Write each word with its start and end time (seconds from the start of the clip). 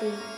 beat. 0.00 0.37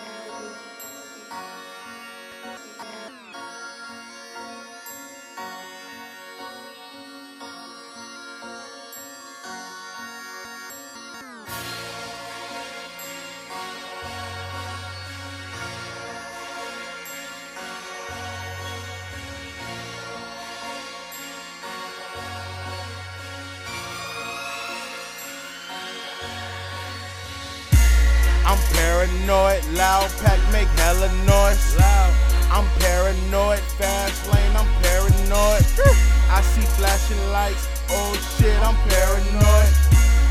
I'm 28.44 28.58
paranoid, 28.74 29.64
loud 29.76 30.10
pack 30.22 30.40
make 30.52 30.68
hella 30.80 31.08
noise. 31.24 31.76
Loud. 31.76 32.30
I'm 32.50 32.66
paranoid, 32.82 33.62
fast 33.78 34.26
lane, 34.26 34.56
I'm 34.58 34.66
paranoid. 34.82 35.62
I 36.34 36.42
see 36.42 36.66
flashing 36.74 37.22
lights, 37.30 37.68
oh 37.90 38.10
shit, 38.34 38.58
I'm 38.58 38.74
paranoid. 38.90 39.70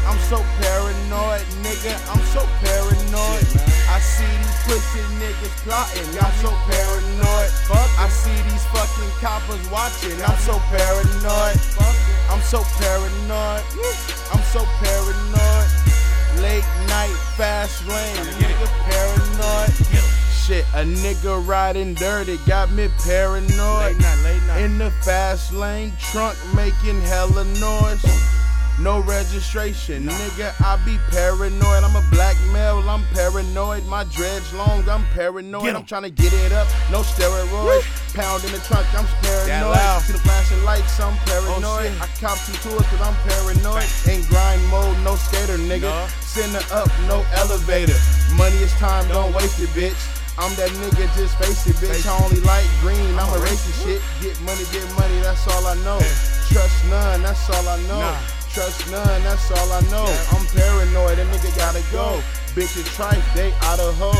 I'm 0.04 0.20
so 0.28 0.44
paranoid, 0.60 1.48
nigga, 1.64 1.96
I'm 2.12 2.20
so 2.36 2.44
paranoid. 2.60 3.48
I 3.88 4.00
see 4.04 4.28
these 4.28 4.60
pussy 4.68 5.00
niggas 5.16 5.56
plotting, 5.64 6.12
I'm 6.20 6.36
so 6.44 6.52
paranoid. 6.68 7.52
I 7.96 8.10
see 8.12 8.36
these 8.52 8.66
fucking 8.76 9.12
coppers 9.24 9.64
watching, 9.72 10.20
I'm 10.20 10.38
so 10.44 10.60
paranoid. 10.76 11.56
I'm 12.28 12.42
so 12.42 12.64
paranoid, 12.84 13.64
I'm 14.34 14.44
so 14.52 14.68
paranoid. 14.84 15.79
Late 16.38 16.64
night, 16.88 17.16
fast 17.36 17.86
lane, 17.88 18.16
nigga 18.38 18.68
paranoid. 18.90 19.74
Shit, 20.32 20.66
a 20.74 20.84
nigga 20.84 21.46
riding 21.46 21.94
dirty 21.94 22.38
got 22.48 22.72
me 22.72 22.88
paranoid. 23.04 23.50
Late 23.50 24.00
night, 24.00 24.24
late 24.24 24.44
night. 24.48 24.62
In 24.62 24.78
the 24.78 24.92
fast 25.04 25.52
lane, 25.54 25.92
trunk 26.00 26.38
making 26.56 27.02
hella 27.02 27.44
noise. 27.60 28.04
No 28.80 29.02
registration, 29.02 30.06
nigga, 30.06 30.54
I 30.62 30.78
be 30.86 30.98
paranoid. 31.10 31.84
I'm 31.84 31.96
a 31.96 32.10
black 32.12 32.38
male, 32.54 32.80
I'm 32.90 33.04
paranoid. 33.14 33.86
My 33.88 34.06
dreads 34.06 34.54
long, 34.54 34.88
I'm 34.88 35.04
paranoid. 35.08 35.76
I'm 35.76 35.84
trying 35.84 36.04
to 36.04 36.10
get 36.10 36.32
it 36.32 36.54
up, 36.54 36.68
no 36.90 37.02
steroids. 37.02 37.99
Pound 38.14 38.44
in 38.44 38.52
the 38.52 38.60
trunk, 38.66 38.88
I'm 38.98 39.06
paranoid. 39.22 40.02
See 40.02 40.14
the 40.14 40.20
flashing 40.20 40.64
lights, 40.66 41.00
I'm 41.00 41.16
paranoid. 41.30 41.94
shit. 41.94 42.02
I 42.02 42.08
cop 42.18 42.38
two 42.42 42.58
tours 42.66 42.86
cause 42.90 43.02
I'm 43.06 43.14
paranoid. 43.30 43.86
In 44.10 44.26
grind 44.26 44.66
mode, 44.68 44.98
no 45.06 45.16
skater, 45.16 45.62
nigga. 45.62 45.94
No. 45.94 46.08
Send 46.22 46.58
her 46.58 46.66
up, 46.74 46.90
no 47.06 47.24
elevator. 47.38 47.94
Money 48.34 48.58
is 48.66 48.74
time, 48.82 49.08
don't 49.10 49.34
waste 49.34 49.60
it, 49.62 49.70
bitch. 49.78 50.00
I'm 50.40 50.56
that 50.56 50.72
nigga, 50.82 51.06
just 51.20 51.38
face 51.38 51.68
it, 51.68 51.76
bitch. 51.78 52.08
I 52.08 52.16
only 52.24 52.40
like 52.42 52.66
green, 52.82 53.14
I'm 53.20 53.30
a 53.30 53.40
racist 53.46 53.84
shit. 53.84 54.02
Get 54.24 54.40
money, 54.42 54.64
get 54.72 54.88
money, 54.98 55.20
that's 55.20 55.46
all 55.52 55.68
I 55.68 55.76
know. 55.84 56.00
Trust 56.50 56.80
none, 56.90 57.22
that's 57.22 57.46
all 57.52 57.68
I 57.68 57.78
know. 57.92 58.08
Trust 58.50 58.90
none, 58.90 59.22
that's 59.22 59.52
all 59.52 59.70
I 59.70 59.82
know. 59.92 60.08
I'm 60.34 60.46
paranoid, 60.56 61.20
that 61.20 61.28
nigga 61.30 61.52
gotta 61.60 61.84
go. 61.92 62.24
Bitches 62.58 62.90
trife, 62.98 63.22
they 63.36 63.54
out 63.70 63.80
of 63.80 63.94
hoe. 64.00 64.16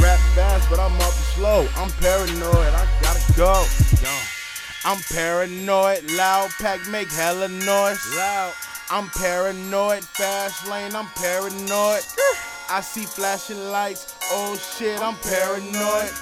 Rap 0.00 0.18
fast, 0.32 0.70
but 0.70 0.80
I'm 0.80 0.94
up 1.02 1.12
slow. 1.36 1.66
I'm 1.76 1.90
paranoid, 2.00 2.72
I 2.72 2.86
go. 3.36 3.64
Yo, 4.02 4.14
I'm 4.84 4.98
paranoid, 5.12 6.10
loud 6.12 6.50
pack 6.60 6.86
make 6.88 7.10
hella 7.10 7.48
noise. 7.48 8.00
loud. 8.16 8.52
I'm 8.90 9.08
paranoid, 9.10 10.04
fast 10.04 10.68
lane, 10.68 10.94
I'm 10.94 11.06
paranoid. 11.16 12.02
I 12.70 12.80
see 12.80 13.04
flashing 13.04 13.70
lights, 13.70 14.14
oh 14.30 14.56
shit, 14.56 15.00
I'm 15.00 15.16
paranoid. 15.16 16.12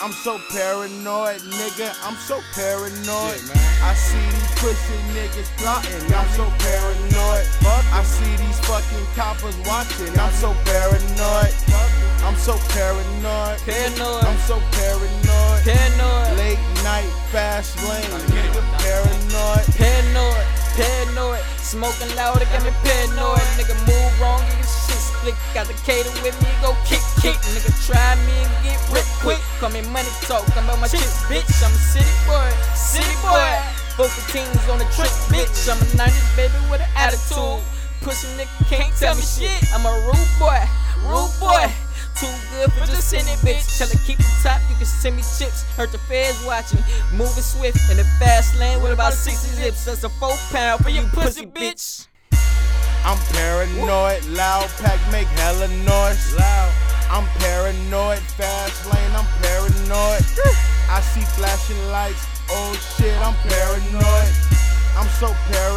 I'm 0.00 0.12
so 0.12 0.38
paranoid, 0.50 1.40
nigga, 1.40 1.92
I'm 2.02 2.14
so 2.16 2.40
paranoid. 2.54 3.40
I 3.82 3.94
see 3.94 4.24
these 4.30 4.54
pussy 4.58 4.98
niggas 5.12 5.50
plotting, 5.58 6.14
I'm 6.14 6.28
so 6.30 6.46
paranoid. 6.64 7.46
I 7.92 8.02
see 8.04 8.36
these 8.36 8.60
fucking 8.60 9.06
coppers 9.14 9.56
watching, 9.66 10.18
I'm 10.18 10.32
so 10.32 10.54
paranoid. 10.64 11.54
I'm 12.24 12.36
so 12.36 12.58
paranoid. 12.74 13.58
Paranoid. 13.60 14.24
I'm 14.24 14.38
so 14.38 14.58
paranoid. 14.58 14.77
Night, 16.98 17.14
fast 17.30 17.78
lane, 17.86 18.10
paranoid. 18.82 19.62
paranoid, 19.78 20.46
paranoid. 20.74 21.42
Smoking 21.62 22.10
loud, 22.18 22.42
it 22.42 22.50
got 22.50 22.66
me 22.66 22.74
paranoid. 22.82 23.46
Nigga 23.54 23.78
move 23.86 24.10
wrong, 24.18 24.42
get 24.50 24.58
your 24.58 24.66
shit 24.66 24.98
split. 24.98 25.34
Got 25.54 25.70
the 25.70 25.78
cater 25.86 26.10
with 26.26 26.34
me, 26.42 26.50
go 26.58 26.74
kick, 26.82 26.98
kick. 27.22 27.38
Nigga 27.54 27.70
try 27.86 28.18
me 28.26 28.34
and 28.42 28.50
get 28.66 28.82
rich 28.90 29.06
quick. 29.22 29.38
Call 29.62 29.70
me 29.70 29.86
money 29.94 30.10
talk, 30.26 30.42
I'm 30.58 30.66
about 30.66 30.82
my 30.82 30.90
chips, 30.90 31.22
bitch. 31.30 31.46
I'm 31.62 31.70
a 31.70 31.78
city 31.78 32.14
boy, 32.26 32.50
city 32.74 33.14
boy. 33.22 33.46
Both 33.94 34.10
the 34.18 34.24
teams 34.34 34.58
on 34.66 34.82
the 34.82 34.88
trip, 34.90 35.14
bitch. 35.30 35.70
I'm 35.70 35.78
a 35.78 35.86
90s 35.94 36.34
baby 36.34 36.58
with 36.66 36.82
an 36.82 36.90
attitude. 36.98 37.62
Pussy 38.02 38.26
nigga 38.34 38.58
can't 38.66 38.90
tell 38.98 39.14
me 39.14 39.22
shit. 39.22 39.54
I'm 39.70 39.86
a 39.86 39.94
rude 40.02 40.32
boy, 40.42 40.58
rude 41.06 41.32
boy. 41.38 41.70
Too 42.18 42.26
good 42.50 42.72
for 42.72 42.86
just 42.86 43.10
send 43.10 43.28
it, 43.28 43.38
bitch. 43.46 43.78
Tell 43.78 43.88
her 43.88 43.98
keep 44.06 44.18
it 44.18 44.26
top, 44.42 44.60
you 44.68 44.76
can 44.76 44.86
send 44.86 45.16
me 45.16 45.22
chips. 45.22 45.62
Hurt 45.76 45.92
the 45.92 45.98
feds 46.10 46.42
watching. 46.44 46.80
Moving 47.12 47.42
swift 47.42 47.78
in 47.90 47.96
the 47.96 48.04
fast 48.18 48.58
lane 48.58 48.82
with 48.82 48.92
about 48.92 49.12
60 49.12 49.54
zips. 49.54 49.84
That's 49.84 50.04
a 50.04 50.08
four 50.08 50.34
pound 50.50 50.82
for 50.82 50.90
you 50.90 51.02
pussy, 51.12 51.46
bitch. 51.46 52.06
I'm 53.04 53.18
paranoid, 53.30 54.24
loud 54.26 54.68
pack 54.78 54.98
make 55.12 55.28
hella 55.38 55.68
noise. 55.68 56.34
Loud. 56.36 56.72
I'm 57.10 57.24
paranoid, 57.40 58.20
fast 58.36 58.84
lane, 58.92 59.12
I'm 59.16 59.24
paranoid. 59.40 60.24
I 60.92 61.00
see 61.00 61.24
flashing 61.40 61.80
lights, 61.88 62.26
oh 62.50 62.76
shit, 62.96 63.16
I'm 63.24 63.34
paranoid. 63.48 64.32
I'm 64.92 65.08
so 65.16 65.32
paranoid, 65.48 65.67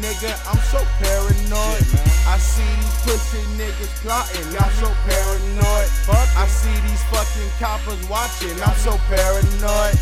nigga, 0.00 0.32
I'm 0.48 0.60
so 0.72 0.80
paranoid. 0.98 1.84
I 2.26 2.38
see 2.38 2.62
these 2.62 2.98
pussy 3.04 3.42
niggas 3.56 3.92
plotting, 4.02 4.46
I'm 4.58 4.72
so 4.80 4.88
paranoid. 5.06 5.88
I 6.36 6.46
see 6.48 6.74
these 6.88 7.02
fucking 7.10 7.50
coppers 7.58 8.00
watching, 8.08 8.56
I'm 8.62 8.76
so 8.76 8.98
paranoid. 9.08 9.98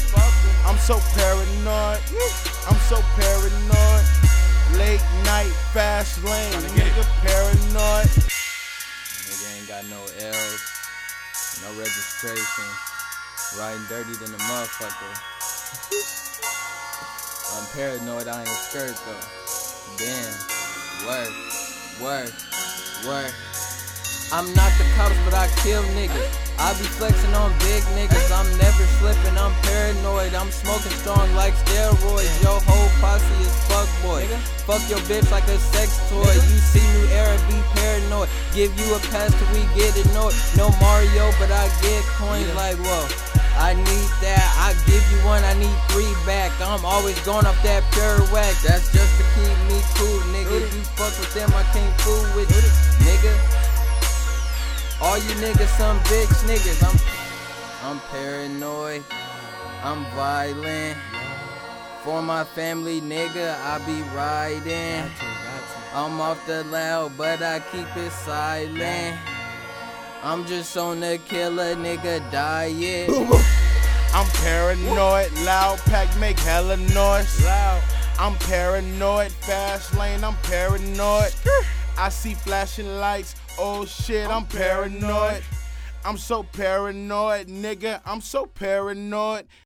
I'm 0.67 0.78
so 0.78 0.99
paranoid, 1.15 2.00
I'm 2.69 2.81
so 2.89 3.03
paranoid. 3.17 4.05
Late 4.78 5.05
night, 5.25 5.53
fast 5.73 6.23
lane, 6.25 6.53
nigga, 6.75 7.05
paranoid. 7.23 8.09
Nigga 9.27 9.59
ain't 9.59 9.69
got 9.69 9.84
no 9.91 10.00
L's, 10.19 10.62
no 11.62 11.69
registration. 11.78 12.69
Riding 13.59 13.84
dirty 13.89 14.15
than 14.15 14.34
a 14.34 14.39
motherfucker. 14.39 16.24
I'm 17.55 17.67
paranoid, 17.71 18.27
I 18.27 18.41
ain't 18.41 18.49
scared 18.49 18.99
though. 19.07 19.25
Damn. 19.97 20.35
Work, 21.07 21.31
work, 22.03 22.33
work. 23.07 23.35
I'm 24.33 24.51
not 24.59 24.73
the 24.75 24.87
cops, 24.99 25.15
but 25.23 25.35
I 25.35 25.47
kill 25.63 25.83
niggas. 25.95 26.45
I 26.59 26.75
be 26.75 26.87
flexing 26.99 27.35
on 27.35 27.55
big 27.63 27.87
niggas. 27.95 28.31
I'm 28.35 28.51
never 28.59 28.83
slipping, 28.99 29.39
I'm 29.39 29.55
paranoid. 29.63 30.35
I'm 30.35 30.51
smoking 30.51 30.91
strong 30.99 31.31
like 31.39 31.55
steroids. 31.63 32.35
Your 32.43 32.59
whole 32.59 32.91
posse 32.99 33.23
is 33.39 33.55
fuck 33.71 33.87
boy. 34.03 34.27
Fuck 34.67 34.83
your 34.91 34.99
bitch 35.07 35.31
like 35.31 35.47
a 35.47 35.59
sex 35.59 35.95
toy. 36.11 36.27
You 36.27 36.59
see 36.59 36.83
new 36.83 37.07
era, 37.15 37.39
be 37.47 37.55
paranoid. 37.79 38.29
Give 38.55 38.75
you 38.75 38.95
a 38.95 39.01
pass 39.15 39.31
till 39.31 39.47
we 39.55 39.63
get 39.79 39.95
annoyed. 40.11 40.35
No 40.59 40.75
Mario, 40.83 41.31
but 41.39 41.55
I 41.55 41.71
get 41.79 42.03
coins 42.19 42.51
like 42.59 42.75
whoa. 42.83 43.07
I 43.55 43.75
need 43.75 44.11
that, 44.19 44.43
I 44.59 44.74
one, 45.25 45.43
I 45.43 45.55
need 45.55 45.75
three 45.89 46.12
back. 46.27 46.53
I'm 46.61 46.85
always 46.85 47.19
going 47.25 47.47
off 47.47 47.61
that 47.65 47.83
pure 47.93 48.21
wax. 48.33 48.62
That's 48.62 48.93
just 48.93 49.17
to 49.19 49.25
keep 49.35 49.59
me 49.67 49.81
cool, 49.97 50.21
nigga. 50.31 50.62
If 50.62 50.75
you 50.75 50.85
fuck 50.95 51.17
with 51.19 51.33
them, 51.35 51.51
I 51.55 51.65
can't 51.73 52.01
fool 52.01 52.25
with 52.37 52.49
you, 52.53 52.62
nigga. 53.05 53.32
All 55.00 55.17
you 55.19 55.35
niggas 55.41 55.73
some 55.76 55.99
bitch 56.11 56.32
niggas. 56.44 56.85
I'm 56.85 56.97
I'm 57.85 58.00
paranoid. 58.11 59.03
I'm 59.82 60.05
violent. 60.17 60.97
For 62.03 62.23
my 62.23 62.44
family, 62.44 63.00
nigga, 63.00 63.59
I 63.61 63.79
be 63.87 64.03
riding. 64.15 65.11
I'm 65.94 66.21
off 66.21 66.47
the 66.47 66.65
loud, 66.65 67.17
but 67.17 67.43
I 67.43 67.61
keep 67.61 67.97
it 67.97 68.12
silent. 68.12 69.19
I'm 70.23 70.44
just 70.47 70.76
on 70.76 71.00
the 71.00 71.19
killer 71.26 71.75
nigga 71.76 72.31
diet. 72.31 73.09
I'm 74.14 74.31
paranoid, 74.44 75.32
loud 75.40 75.78
pack 75.87 76.16
make 76.19 76.38
hella 76.38 76.76
noise. 76.76 77.44
Loud. 77.44 77.82
I'm 78.16 78.37
paranoid, 78.37 79.32
fast 79.32 79.99
lane, 79.99 80.22
I'm 80.22 80.37
paranoid. 80.44 81.34
I 81.99 82.08
see 82.11 82.34
flashing 82.34 83.00
lights, 83.00 83.34
oh 83.58 83.84
shit, 83.84 84.28
I'm 84.28 84.46
paranoid. 84.46 85.43
I'm 86.05 86.16
so 86.16 86.44
paranoid, 86.44 87.49
nigga, 87.49 88.00
I'm 88.06 88.20
so 88.20 88.46
paranoid. 88.46 89.46